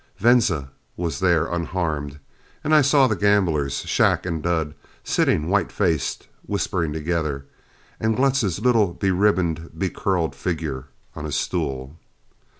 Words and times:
Venza 0.17 0.71
was 0.97 1.19
there, 1.19 1.45
unharmed. 1.45 2.17
And 2.63 2.73
I 2.73 2.81
saw 2.81 3.05
the 3.05 3.15
gamblers, 3.15 3.81
Shac 3.81 4.25
and 4.25 4.41
Dud, 4.41 4.73
sitting 5.03 5.47
white 5.47 5.71
faced, 5.71 6.27
whispering 6.47 6.91
together. 6.91 7.45
And 7.99 8.17
Glutz's 8.17 8.57
little 8.59 8.93
beribboned, 8.95 9.69
becurled 9.77 10.35
figure 10.35 10.85
on 11.15 11.27
a 11.27 11.31
stool. 11.31 11.97